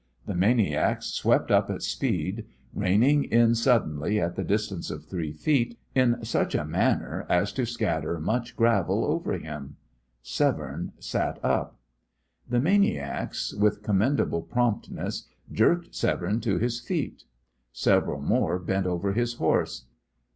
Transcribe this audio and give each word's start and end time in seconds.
The 0.25 0.33
maniacs 0.33 1.13
swept 1.13 1.51
up 1.51 1.69
at 1.69 1.83
speed, 1.83 2.47
reining 2.73 3.25
in 3.25 3.53
suddenly 3.53 4.19
at 4.19 4.35
the 4.35 4.43
distance 4.43 4.89
of 4.89 5.05
three 5.05 5.31
feet, 5.31 5.77
in 5.93 6.25
such 6.25 6.55
a 6.55 6.65
manner 6.65 7.27
as 7.29 7.53
to 7.53 7.67
scatter 7.67 8.19
much 8.19 8.55
gravel 8.55 9.05
over 9.05 9.37
him. 9.37 9.75
Severne 10.23 10.91
sat 10.97 11.37
up. 11.45 11.77
The 12.49 12.59
maniacs, 12.59 13.53
with 13.53 13.83
commendable 13.83 14.41
promptness, 14.41 15.27
jerked 15.51 15.93
Severne 15.93 16.39
to 16.41 16.57
his 16.57 16.79
feet. 16.81 17.25
Several 17.71 18.21
more 18.21 18.57
bent 18.57 18.87
over 18.87 19.13
his 19.13 19.35
horse. 19.35 19.85